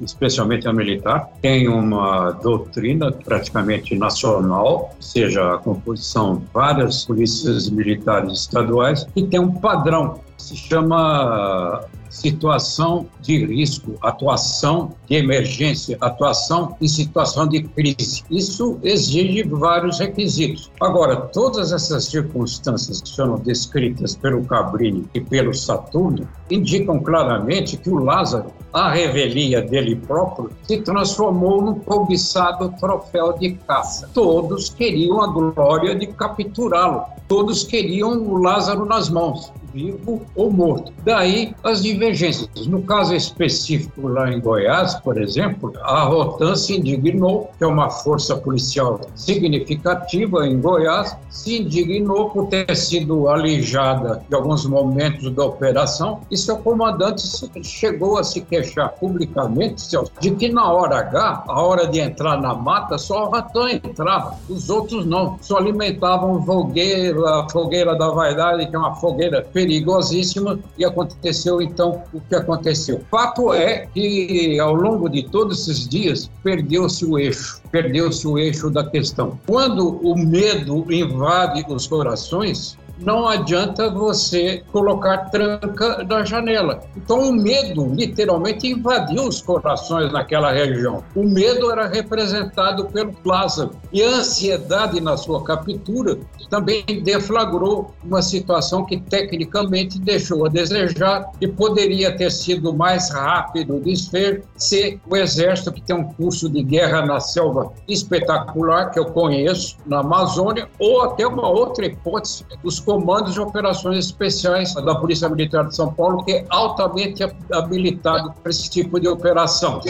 especialmente 0.03 0.69
a 0.69 0.73
militar, 0.73 1.29
tem 1.41 1.69
uma 1.69 2.33
doutrina 2.33 3.13
praticamente 3.13 3.97
nacional, 3.97 4.95
seja, 5.01 5.55
a 5.55 5.59
composição 5.59 6.43
várias 6.53 7.05
polícias 7.05 7.69
militares 7.71 8.33
estaduais, 8.33 9.07
e 9.17 9.25
tem 9.25 9.41
um 9.41 9.53
padrão 9.53 10.21
se 10.41 10.57
chama 10.57 11.85
situação 12.11 13.07
de 13.23 13.47
risco, 13.47 13.95
atuação 14.03 14.93
de 15.09 15.17
emergência, 15.17 15.97
atuação 16.01 16.77
em 16.81 16.89
situação 16.89 17.47
de 17.47 17.63
crise. 17.63 18.23
Isso 18.31 18.79
exige 18.83 19.45
vários 19.45 20.01
requisitos. 20.01 20.71
Agora, 20.81 21.17
todas 21.17 21.73
essas 21.73 22.05
circunstâncias 22.07 23.01
que 23.01 23.15
foram 23.15 23.37
descritas 23.39 24.17
pelo 24.17 24.45
Cabrini 24.45 25.09
e 25.15 25.21
pelo 25.21 25.55
Saturno 25.55 26.29
indicam 26.51 26.99
claramente 26.99 27.77
que 27.77 27.89
o 27.89 27.99
Lázaro, 27.99 28.53
a 28.73 28.91
revelia 28.91 29.63
dele 29.63 29.95
próprio, 29.95 30.51
se 30.65 30.79
transformou 30.79 31.63
num 31.63 31.75
cobiçado 31.75 32.75
troféu 32.81 33.33
de 33.39 33.53
caça. 33.53 34.11
Todos 34.13 34.69
queriam 34.71 35.23
a 35.23 35.29
glória 35.29 35.95
de 35.95 36.09
capturá-lo. 36.09 37.05
Todos 37.29 37.63
queriam 37.63 38.11
o 38.11 38.39
Lázaro 38.39 38.85
nas 38.85 39.09
mãos 39.09 39.53
vivo 39.73 40.23
ou 40.35 40.51
morto. 40.51 40.93
Daí 41.05 41.55
as 41.63 41.83
divergências. 41.83 42.67
No 42.67 42.83
caso 42.83 43.15
específico 43.15 44.09
lá 44.09 44.33
em 44.33 44.41
Goiás, 44.41 44.95
por 44.97 45.21
exemplo, 45.21 45.73
a 45.83 46.05
Rotan 46.05 46.55
se 46.57 46.77
indignou, 46.77 47.51
que 47.59 47.65
é 47.65 47.67
uma 47.67 47.91
força 47.91 48.37
policial 48.37 49.01
significativa 49.15 50.47
em 50.47 50.61
Goiás, 50.61 51.17
se 51.29 51.61
indignou 51.61 52.31
por 52.31 52.47
ter 52.49 52.75
sido 52.77 53.29
alijada 53.29 54.23
de 54.29 54.35
alguns 54.35 54.65
momentos 54.67 55.31
da 55.33 55.45
operação 55.45 56.21
e 56.31 56.37
seu 56.37 56.59
comandante 56.59 57.23
chegou 57.63 58.19
a 58.19 58.25
se 58.25 58.41
queixar 58.41 58.91
publicamente 58.93 59.89
de 60.21 60.31
que 60.33 60.49
na 60.49 60.71
hora 60.73 60.99
H, 60.99 61.45
a 61.47 61.63
hora 61.63 61.87
de 61.87 62.01
entrar 62.01 62.41
na 62.41 62.55
mata, 62.55 62.99
só 62.99 63.25
o 63.25 63.31
Rotan 63.31 63.71
entrava, 63.71 64.37
os 64.49 64.71
outros 64.71 65.07
não, 65.07 65.39
só 65.41 65.57
alimentavam 65.57 66.43
fogueira, 66.45 67.41
a 67.41 67.49
fogueira 67.51 67.97
da 67.97 68.09
vaidade, 68.11 68.67
que 68.69 68.75
é 68.75 68.79
uma 68.79 68.95
fogueira 68.95 69.43
perigosíssima 69.61 70.59
e 70.79 70.85
aconteceu 70.85 71.61
então 71.61 72.03
o 72.15 72.21
que 72.21 72.35
aconteceu. 72.35 73.03
Fato 73.11 73.53
é 73.53 73.87
que 73.93 74.59
ao 74.59 74.75
longo 74.75 75.09
de 75.09 75.23
todos 75.25 75.61
esses 75.69 75.87
dias 75.87 76.31
perdeu-se 76.43 77.05
o 77.05 77.19
eixo, 77.19 77.61
perdeu-se 77.71 78.27
o 78.27 78.39
eixo 78.39 78.71
da 78.71 78.89
questão. 78.89 79.39
Quando 79.47 79.99
o 80.03 80.17
medo 80.17 80.91
invade 80.91 81.65
os 81.69 81.87
corações, 81.87 82.79
não 83.01 83.27
adianta 83.27 83.91
você 83.91 84.63
colocar 84.73 85.31
tranca 85.31 86.05
na 86.05 86.25
janela. 86.25 86.81
Então 86.97 87.31
o 87.31 87.33
medo 87.33 87.93
literalmente 87.95 88.69
invadiu 88.69 89.25
os 89.25 89.41
corações 89.41 90.13
naquela 90.13 90.53
região. 90.53 91.03
O 91.15 91.23
medo 91.23 91.71
era 91.71 91.87
representado 91.87 92.87
pelo 92.87 93.15
Lázaro 93.25 93.71
e 93.93 94.03
a 94.03 94.09
ansiedade 94.09 95.01
na 95.01 95.17
sua 95.17 95.43
captura 95.43 96.19
também 96.49 96.85
deflagrou 97.03 97.95
uma 98.05 98.23
situação 98.23 98.85
que 98.85 98.99
tecnicamente 98.99 99.99
deixou 99.99 100.47
a 100.47 100.49
desejar 100.49 101.31
e 101.41 101.47
poderia 101.47 102.17
ter 102.17 102.31
sido 102.31 102.75
mais 102.75 103.11
rápido 103.11 103.77
o 103.77 103.81
desfecho 103.81 104.43
se 104.57 105.01
o 105.09 105.17
exército 105.17 105.73
que 105.73 105.81
tem 105.81 105.97
um 105.97 106.05
curso 106.05 106.49
de 106.49 106.63
guerra 106.63 107.07
na 107.07 107.21
selva 107.21 107.73
espetacular 107.89 108.91
que 108.91 108.99
eu 108.99 109.07
conheço 109.07 109.77
na 109.87 110.01
Amazônia 110.01 110.69
ou 110.79 111.03
até 111.03 111.27
uma 111.27 111.49
outra 111.49 111.87
hipótese 111.87 112.45
dos 112.63 112.81
comandos 112.91 113.35
de 113.35 113.41
operações 113.41 114.07
especiais 114.07 114.75
da 114.75 114.97
Polícia 114.97 115.29
Militar 115.29 115.69
de 115.69 115.77
São 115.77 115.93
Paulo, 115.93 116.25
que 116.25 116.33
é 116.33 116.45
altamente 116.51 117.23
habilitado 117.53 118.35
para 118.43 118.51
esse 118.51 118.69
tipo 118.69 118.99
de 118.99 119.07
operação. 119.07 119.81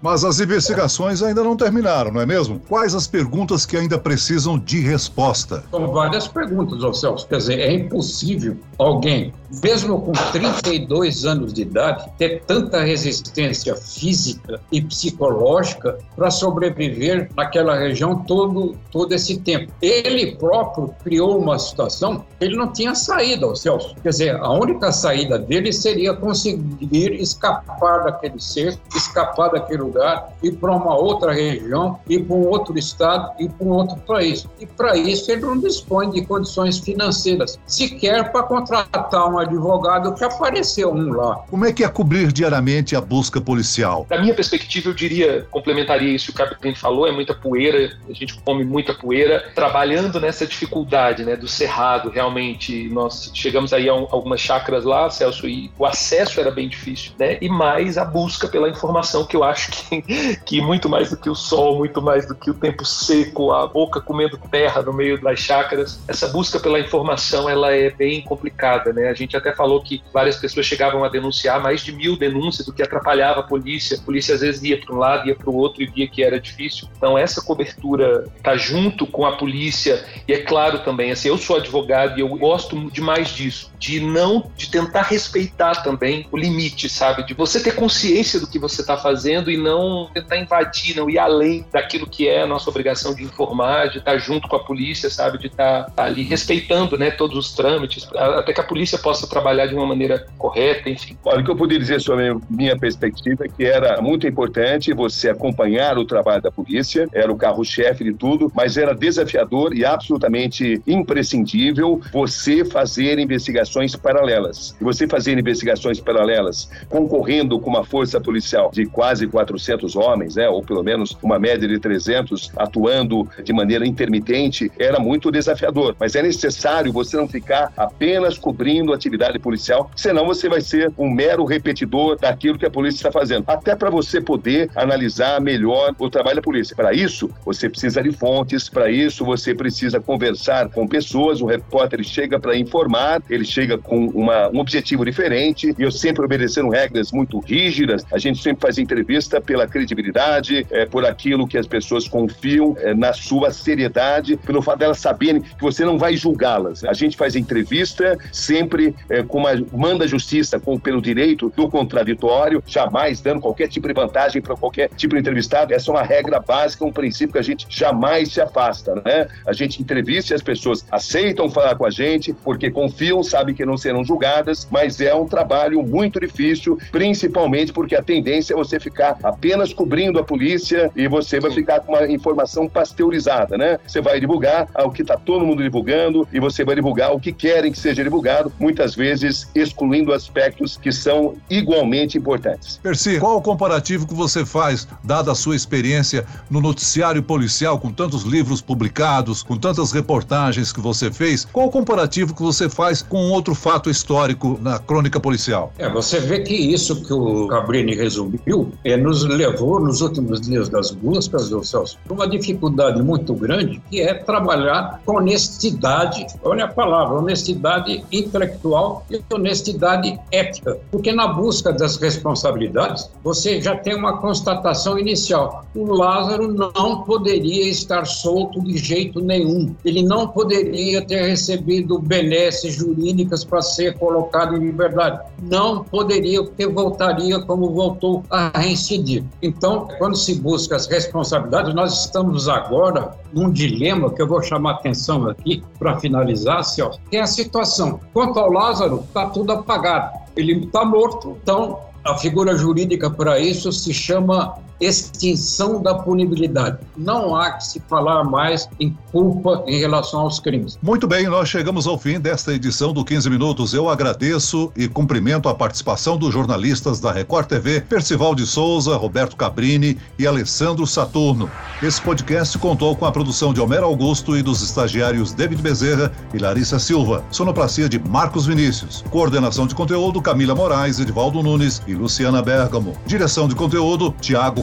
Mas 0.00 0.24
as 0.24 0.40
investigações 0.40 1.22
ainda 1.22 1.44
não 1.44 1.54
terminaram, 1.54 2.10
não 2.10 2.20
é 2.22 2.24
mesmo? 2.24 2.58
Quais 2.66 2.94
as 2.94 3.06
perguntas 3.06 3.66
que 3.66 3.76
ainda 3.76 3.98
precisam 3.98 4.58
de 4.58 4.80
resposta? 4.80 5.64
São 5.70 5.92
várias 5.92 6.26
perguntas, 6.26 6.82
ô 6.82 6.94
Celso. 6.94 7.28
Quer 7.28 7.36
dizer, 7.36 7.60
é 7.60 7.74
impossível 7.74 8.56
alguém, 8.78 9.34
mesmo 9.62 10.00
com 10.00 10.12
32 10.32 11.26
anos 11.26 11.52
de 11.52 11.60
idade, 11.60 12.10
ter 12.16 12.42
tanta 12.46 12.80
resistência 12.80 13.76
física 13.76 14.58
e 14.72 14.80
psicológica 14.80 15.98
para 16.14 16.30
sobreviver 16.30 17.28
naquela 17.36 17.76
região 17.76 18.24
todo, 18.24 18.74
todo 18.90 19.12
esse 19.12 19.40
tempo. 19.40 19.70
Ele 19.82 20.36
próprio 20.36 20.94
criou 21.04 21.38
uma 21.38 21.58
situação 21.58 22.24
ele 22.46 22.56
não 22.56 22.72
tinha 22.72 22.94
saída, 22.94 23.54
Celso. 23.54 23.94
Quer 24.02 24.10
dizer, 24.10 24.36
a 24.36 24.50
única 24.50 24.92
saída 24.92 25.38
dele 25.38 25.72
seria 25.72 26.14
conseguir 26.14 27.12
escapar 27.14 28.04
daquele 28.04 28.40
ser, 28.40 28.78
escapar 28.94 29.50
daquele 29.50 29.82
lugar, 29.82 30.30
ir 30.42 30.52
para 30.52 30.72
uma 30.72 30.96
outra 30.96 31.32
região, 31.32 31.98
ir 32.08 32.24
para 32.24 32.36
um 32.36 32.46
outro 32.46 32.78
estado, 32.78 33.32
ir 33.38 33.50
para 33.50 33.66
um 33.66 33.70
outro 33.70 33.96
país. 33.98 34.46
E 34.60 34.66
para 34.66 34.96
isso 34.96 35.30
ele 35.30 35.42
não 35.42 35.58
dispõe 35.58 36.10
de 36.10 36.24
condições 36.24 36.78
financeiras, 36.78 37.58
sequer 37.66 38.30
para 38.30 38.42
contratar 38.42 39.28
um 39.30 39.38
advogado 39.38 40.14
que 40.14 40.24
apareceu 40.24 40.92
um 40.92 41.12
lá. 41.12 41.36
Como 41.50 41.64
é 41.64 41.72
que 41.72 41.84
é 41.84 41.88
cobrir 41.88 42.32
diariamente 42.32 42.94
a 42.94 43.00
busca 43.00 43.40
policial? 43.40 44.06
Da 44.08 44.20
minha 44.20 44.34
perspectiva, 44.34 44.90
eu 44.90 44.94
diria, 44.94 45.46
complementaria 45.50 46.14
isso 46.14 46.26
que 46.26 46.32
o 46.32 46.34
capitão 46.34 46.74
falou, 46.74 47.06
é 47.06 47.12
muita 47.12 47.34
poeira, 47.34 47.96
a 48.08 48.12
gente 48.12 48.38
come 48.40 48.64
muita 48.64 48.94
poeira, 48.94 49.50
trabalhando 49.54 50.20
nessa 50.20 50.46
dificuldade, 50.46 51.24
né, 51.24 51.36
do 51.36 51.48
cerrado, 51.48 52.10
realmente 52.10 52.25
realmente 52.26 52.88
nós 52.88 53.30
chegamos 53.32 53.72
aí 53.72 53.88
a 53.88 53.94
um, 53.94 54.06
algumas 54.10 54.40
chacras 54.40 54.84
lá, 54.84 55.08
Celso, 55.08 55.48
e 55.48 55.70
o 55.78 55.86
acesso 55.86 56.40
era 56.40 56.50
bem 56.50 56.68
difícil, 56.68 57.12
né? 57.18 57.38
E 57.40 57.48
mais 57.48 57.96
a 57.96 58.04
busca 58.04 58.48
pela 58.48 58.68
informação, 58.68 59.24
que 59.24 59.36
eu 59.36 59.44
acho 59.44 59.70
que, 59.70 60.02
que 60.44 60.60
muito 60.60 60.88
mais 60.88 61.10
do 61.10 61.16
que 61.16 61.30
o 61.30 61.34
sol, 61.34 61.78
muito 61.78 62.02
mais 62.02 62.26
do 62.26 62.34
que 62.34 62.50
o 62.50 62.54
tempo 62.54 62.84
seco, 62.84 63.52
a 63.52 63.66
boca 63.66 64.00
comendo 64.00 64.36
terra 64.50 64.82
no 64.82 64.92
meio 64.92 65.20
das 65.20 65.38
chacras, 65.38 66.00
essa 66.08 66.28
busca 66.28 66.58
pela 66.58 66.80
informação 66.80 67.48
ela 67.48 67.72
é 67.72 67.90
bem 67.90 68.22
complicada, 68.22 68.92
né? 68.92 69.08
A 69.08 69.14
gente 69.14 69.36
até 69.36 69.54
falou 69.54 69.80
que 69.80 70.02
várias 70.12 70.36
pessoas 70.36 70.66
chegavam 70.66 71.04
a 71.04 71.08
denunciar 71.08 71.62
mais 71.62 71.82
de 71.82 71.92
mil 71.92 72.16
denúncias, 72.16 72.66
o 72.66 72.72
que 72.72 72.82
atrapalhava 72.82 73.40
a 73.40 73.44
polícia. 73.44 73.96
A 73.96 74.02
polícia 74.02 74.34
às 74.34 74.40
vezes 74.40 74.62
ia 74.62 74.78
para 74.78 74.94
um 74.94 74.98
lado, 74.98 75.28
ia 75.28 75.34
para 75.34 75.48
o 75.48 75.54
outro 75.54 75.82
e 75.82 75.86
via 75.86 76.08
que 76.08 76.22
era 76.22 76.40
difícil. 76.40 76.88
Então 76.96 77.16
essa 77.16 77.40
cobertura 77.40 78.24
tá 78.42 78.56
junto 78.56 79.06
com 79.06 79.24
a 79.24 79.36
polícia 79.36 80.04
e 80.26 80.32
é 80.32 80.38
claro 80.38 80.80
também, 80.80 81.12
assim, 81.12 81.28
eu 81.28 81.38
sou 81.38 81.56
advogado 81.56 82.15
e 82.16 82.20
eu 82.20 82.28
gosto 82.28 82.90
demais 82.90 83.28
disso, 83.28 83.70
de 83.78 84.00
não, 84.00 84.50
de 84.56 84.70
tentar 84.70 85.02
respeitar 85.02 85.82
também 85.82 86.26
o 86.30 86.36
limite, 86.36 86.88
sabe? 86.88 87.24
De 87.24 87.34
você 87.34 87.62
ter 87.62 87.74
consciência 87.74 88.40
do 88.40 88.46
que 88.46 88.58
você 88.58 88.80
está 88.80 88.96
fazendo 88.96 89.50
e 89.50 89.56
não 89.56 90.08
tentar 90.12 90.38
invadir, 90.38 90.96
não 90.96 91.08
ir 91.08 91.18
além 91.18 91.64
daquilo 91.72 92.06
que 92.06 92.28
é 92.28 92.42
a 92.42 92.46
nossa 92.46 92.68
obrigação 92.70 93.14
de 93.14 93.22
informar, 93.22 93.88
de 93.88 93.98
estar 93.98 94.16
junto 94.18 94.48
com 94.48 94.56
a 94.56 94.64
polícia, 94.64 95.10
sabe? 95.10 95.38
De 95.38 95.46
estar 95.46 95.92
ali 95.96 96.22
respeitando, 96.22 96.96
né, 96.96 97.10
todos 97.10 97.36
os 97.36 97.54
trâmites, 97.54 98.08
até 98.14 98.52
que 98.52 98.60
a 98.60 98.64
polícia 98.64 98.98
possa 98.98 99.26
trabalhar 99.26 99.66
de 99.66 99.74
uma 99.74 99.86
maneira 99.86 100.26
correta, 100.38 100.88
enfim. 100.88 101.16
Olha, 101.24 101.40
o 101.40 101.44
que 101.44 101.50
eu 101.50 101.56
poderia 101.56 101.80
dizer 101.80 102.00
sobre 102.00 102.36
minha 102.48 102.78
perspectiva 102.78 103.44
é 103.44 103.48
que 103.48 103.64
era 103.64 104.00
muito 104.00 104.26
importante 104.26 104.92
você 104.92 105.30
acompanhar 105.30 105.98
o 105.98 106.04
trabalho 106.04 106.42
da 106.42 106.50
polícia, 106.50 107.08
era 107.12 107.32
o 107.32 107.36
carro-chefe 107.36 108.04
de 108.04 108.14
tudo, 108.14 108.50
mas 108.54 108.76
era 108.76 108.94
desafiador 108.94 109.74
e 109.74 109.84
absolutamente 109.84 110.80
imprescindível 110.86 112.00
você 112.12 112.64
fazer 112.64 113.18
investigações 113.18 113.94
paralelas. 113.96 114.76
E 114.80 114.84
você 114.84 115.06
fazer 115.06 115.38
investigações 115.38 116.00
paralelas 116.00 116.68
concorrendo 116.88 117.58
com 117.58 117.70
uma 117.70 117.84
força 117.84 118.20
policial 118.20 118.70
de 118.72 118.86
quase 118.86 119.26
400 119.26 119.96
homens, 119.96 120.36
né, 120.36 120.48
ou 120.48 120.62
pelo 120.62 120.82
menos 120.82 121.16
uma 121.22 121.38
média 121.38 121.66
de 121.68 121.78
300 121.78 122.52
atuando 122.56 123.28
de 123.42 123.52
maneira 123.52 123.86
intermitente, 123.86 124.70
era 124.78 124.98
muito 124.98 125.30
desafiador. 125.30 125.96
Mas 125.98 126.14
é 126.14 126.22
necessário 126.22 126.92
você 126.92 127.16
não 127.16 127.28
ficar 127.28 127.72
apenas 127.76 128.38
cobrindo 128.38 128.92
atividade 128.92 129.38
policial, 129.38 129.90
senão 129.96 130.26
você 130.26 130.48
vai 130.48 130.60
ser 130.60 130.92
um 130.98 131.10
mero 131.10 131.44
repetidor 131.44 132.18
daquilo 132.18 132.58
que 132.58 132.66
a 132.66 132.70
polícia 132.70 132.98
está 132.98 133.12
fazendo. 133.12 133.44
Até 133.46 133.74
para 133.74 133.90
você 133.90 134.20
poder 134.20 134.70
analisar 134.74 135.40
melhor 135.40 135.94
o 135.98 136.10
trabalho 136.10 136.36
da 136.36 136.42
polícia. 136.42 136.76
Para 136.76 136.92
isso, 136.92 137.30
você 137.44 137.68
precisa 137.68 138.02
de 138.02 138.12
fontes, 138.12 138.68
para 138.68 138.90
isso 138.90 139.24
você 139.24 139.54
precisa 139.54 140.00
conversar 140.00 140.68
com 140.70 140.86
pessoas, 140.86 141.40
o 141.40 141.46
repórter 141.46 141.95
ele 141.96 142.04
chega 142.04 142.38
para 142.38 142.56
informar, 142.56 143.22
ele 143.28 143.44
chega 143.44 143.78
com 143.78 144.06
uma, 144.08 144.48
um 144.48 144.58
objetivo 144.58 145.04
diferente, 145.04 145.74
e 145.78 145.82
eu 145.82 145.90
sempre 145.90 146.24
obedecendo 146.24 146.68
regras 146.68 147.10
muito 147.10 147.38
rígidas. 147.40 148.04
A 148.12 148.18
gente 148.18 148.42
sempre 148.42 148.60
faz 148.60 148.78
entrevista 148.78 149.40
pela 149.40 149.66
credibilidade, 149.66 150.66
é, 150.70 150.86
por 150.86 151.04
aquilo 151.04 151.46
que 151.46 151.58
as 151.58 151.66
pessoas 151.66 152.06
confiam 152.06 152.76
é, 152.78 152.94
na 152.94 153.12
sua 153.12 153.50
seriedade, 153.50 154.36
pelo 154.36 154.62
fato 154.62 154.78
delas 154.78 154.98
saberem 154.98 155.40
que 155.40 155.62
você 155.62 155.84
não 155.84 155.98
vai 155.98 156.16
julgá-las. 156.16 156.84
A 156.84 156.92
gente 156.92 157.16
faz 157.16 157.34
entrevista 157.34 158.18
sempre 158.32 158.94
é, 159.08 159.22
com 159.22 159.38
uma 159.38 159.50
manda 159.72 160.06
justiça 160.06 160.60
com, 160.60 160.78
pelo 160.78 161.00
direito 161.00 161.52
do 161.56 161.68
contraditório, 161.68 162.62
jamais 162.66 163.20
dando 163.20 163.40
qualquer 163.40 163.68
tipo 163.68 163.88
de 163.88 163.94
vantagem 163.94 164.42
para 164.42 164.56
qualquer 164.56 164.90
tipo 164.90 165.14
de 165.14 165.20
entrevistado. 165.20 165.72
Essa 165.72 165.90
é 165.90 165.94
uma 165.94 166.02
regra 166.02 166.40
básica, 166.40 166.84
um 166.84 166.92
princípio 166.92 167.32
que 167.32 167.38
a 167.38 167.42
gente 167.42 167.66
jamais 167.68 168.32
se 168.32 168.40
afasta, 168.40 168.94
né? 169.04 169.28
A 169.46 169.52
gente 169.52 169.80
entrevista 169.80 170.32
e 170.32 170.36
as 170.36 170.42
pessoas 170.42 170.84
aceitam 170.90 171.48
falar 171.50 171.74
com 171.76 171.85
a 171.86 171.90
gente, 171.90 172.32
porque 172.32 172.70
confiam, 172.70 173.22
sabem 173.22 173.54
que 173.54 173.64
não 173.64 173.76
serão 173.76 174.04
julgadas, 174.04 174.66
mas 174.70 175.00
é 175.00 175.14
um 175.14 175.26
trabalho 175.26 175.82
muito 175.82 176.20
difícil, 176.20 176.78
principalmente 176.90 177.72
porque 177.72 177.94
a 177.94 178.02
tendência 178.02 178.54
é 178.54 178.56
você 178.56 178.78
ficar 178.78 179.16
apenas 179.22 179.72
cobrindo 179.72 180.18
a 180.18 180.24
polícia 180.24 180.90
e 180.96 181.08
você 181.08 181.40
vai 181.40 181.50
ficar 181.50 181.80
com 181.80 181.92
uma 181.92 182.06
informação 182.06 182.68
pasteurizada, 182.68 183.56
né? 183.56 183.78
Você 183.86 184.00
vai 184.00 184.20
divulgar 184.20 184.68
o 184.84 184.90
que 184.90 185.02
está 185.02 185.16
todo 185.16 185.44
mundo 185.44 185.62
divulgando 185.62 186.26
e 186.32 186.40
você 186.40 186.64
vai 186.64 186.74
divulgar 186.74 187.12
o 187.12 187.20
que 187.20 187.32
querem 187.32 187.72
que 187.72 187.78
seja 187.78 188.02
divulgado, 188.02 188.52
muitas 188.58 188.94
vezes 188.94 189.48
excluindo 189.54 190.12
aspectos 190.12 190.76
que 190.76 190.92
são 190.92 191.34
igualmente 191.48 192.18
importantes. 192.18 192.78
Percy, 192.82 193.18
qual 193.18 193.36
o 193.36 193.42
comparativo 193.42 194.06
que 194.06 194.14
você 194.14 194.44
faz, 194.44 194.88
dada 195.02 195.32
a 195.32 195.34
sua 195.34 195.56
experiência 195.56 196.24
no 196.50 196.60
noticiário 196.60 197.22
policial, 197.22 197.78
com 197.78 197.92
tantos 197.92 198.22
livros 198.22 198.60
publicados, 198.60 199.42
com 199.42 199.56
tantas 199.56 199.92
reportagens 199.92 200.72
que 200.72 200.80
você 200.80 201.10
fez? 201.10 201.44
Qual 201.44 201.70
comparativo 201.76 202.34
que 202.34 202.40
você 202.40 202.70
faz 202.70 203.02
com 203.02 203.28
outro 203.28 203.54
fato 203.54 203.90
histórico 203.90 204.58
na 204.62 204.78
crônica 204.78 205.20
policial? 205.20 205.74
É, 205.78 205.86
você 205.90 206.18
vê 206.18 206.40
que 206.40 206.54
isso 206.54 207.04
que 207.04 207.12
o 207.12 207.48
Cabrini 207.48 207.94
resumiu 207.94 208.72
é, 208.82 208.96
nos 208.96 209.24
levou 209.24 209.78
nos 209.78 210.00
últimos 210.00 210.40
dias 210.40 210.70
das 210.70 210.90
buscas, 210.90 211.50
do 211.50 211.62
Celso, 211.62 211.98
uma 212.08 212.26
dificuldade 212.26 213.02
muito 213.02 213.34
grande, 213.34 213.82
que 213.90 214.00
é 214.00 214.14
trabalhar 214.14 215.02
com 215.04 215.16
honestidade, 215.16 216.26
olha 216.42 216.64
a 216.64 216.68
palavra, 216.68 217.18
honestidade 217.18 218.02
intelectual 218.10 219.04
e 219.10 219.20
honestidade 219.30 220.18
ética. 220.32 220.78
Porque 220.90 221.12
na 221.12 221.28
busca 221.28 221.74
das 221.74 221.96
responsabilidades, 221.96 223.10
você 223.22 223.60
já 223.60 223.76
tem 223.76 223.94
uma 223.94 224.16
constatação 224.16 224.98
inicial. 224.98 225.66
O 225.74 225.84
Lázaro 225.92 226.54
não 226.54 227.02
poderia 227.02 227.68
estar 227.68 228.06
solto 228.06 228.62
de 228.62 228.78
jeito 228.78 229.20
nenhum. 229.20 229.74
Ele 229.84 230.02
não 230.02 230.28
poderia 230.28 231.02
ter 231.02 231.20
recebido 231.26 231.65
recebido 231.66 231.98
benesses 231.98 232.74
jurídicas 232.74 233.44
para 233.44 233.60
ser 233.60 233.98
colocado 233.98 234.56
em 234.56 234.60
liberdade. 234.60 235.20
Não 235.42 235.82
poderia, 235.82 236.42
porque 236.42 236.66
voltaria 236.66 237.40
como 237.40 237.70
voltou 237.70 238.22
a 238.30 238.56
reincidir. 238.56 239.24
Então, 239.42 239.88
quando 239.98 240.16
se 240.16 240.36
busca 240.36 240.76
as 240.76 240.86
responsabilidades, 240.86 241.74
nós 241.74 242.04
estamos 242.04 242.48
agora 242.48 243.16
num 243.32 243.50
dilema 243.50 244.10
que 244.10 244.22
eu 244.22 244.28
vou 244.28 244.42
chamar 244.42 244.72
atenção 244.72 245.28
aqui 245.28 245.62
para 245.78 245.98
finalizar, 245.98 246.62
senhor, 246.64 246.96
que 247.10 247.16
é 247.16 247.20
a 247.20 247.26
situação. 247.26 248.00
Quanto 248.12 248.38
ao 248.38 248.50
Lázaro, 248.50 249.00
está 249.00 249.26
tudo 249.26 249.52
apagado. 249.52 250.16
Ele 250.36 250.64
está 250.64 250.84
morto, 250.84 251.36
então 251.42 251.80
a 252.04 252.16
figura 252.16 252.56
jurídica 252.56 253.10
para 253.10 253.40
isso 253.40 253.72
se 253.72 253.92
chama 253.92 254.54
extinção 254.80 255.82
da 255.82 255.94
punibilidade. 255.94 256.78
Não 256.96 257.34
há 257.34 257.52
que 257.52 257.64
se 257.64 257.80
falar 257.88 258.24
mais 258.24 258.68
em 258.78 258.96
culpa 259.10 259.64
em 259.66 259.78
relação 259.78 260.20
aos 260.20 260.38
crimes. 260.38 260.78
Muito 260.82 261.06
bem, 261.06 261.26
nós 261.26 261.48
chegamos 261.48 261.86
ao 261.86 261.98
fim 261.98 262.20
desta 262.20 262.52
edição 262.52 262.92
do 262.92 263.04
15 263.04 263.30
Minutos. 263.30 263.72
Eu 263.72 263.88
agradeço 263.88 264.70
e 264.76 264.88
cumprimento 264.88 265.48
a 265.48 265.54
participação 265.54 266.16
dos 266.16 266.32
jornalistas 266.32 267.00
da 267.00 267.12
Record 267.12 267.46
TV, 267.46 267.80
Percival 267.80 268.34
de 268.34 268.46
Souza, 268.46 268.96
Roberto 268.96 269.36
Cabrini 269.36 269.96
e 270.18 270.26
Alessandro 270.26 270.86
Saturno. 270.86 271.50
Esse 271.82 272.00
podcast 272.00 272.58
contou 272.58 272.94
com 272.96 273.06
a 273.06 273.12
produção 273.12 273.52
de 273.54 273.60
Homero 273.60 273.86
Augusto 273.86 274.36
e 274.36 274.42
dos 274.42 274.62
estagiários 274.62 275.32
David 275.32 275.62
Bezerra 275.62 276.12
e 276.34 276.38
Larissa 276.38 276.78
Silva. 276.78 277.24
Sonoplastia 277.30 277.88
de 277.88 277.98
Marcos 277.98 278.46
Vinícius. 278.46 279.04
Coordenação 279.10 279.66
de 279.66 279.74
conteúdo 279.74 280.20
Camila 280.20 280.54
Moraes, 280.54 280.98
Edvaldo 280.98 281.42
Nunes 281.42 281.82
e 281.86 281.94
Luciana 281.94 282.42
Bergamo. 282.42 282.94
Direção 283.06 283.48
de 283.48 283.54
conteúdo 283.54 284.14
Tiago 284.20 284.62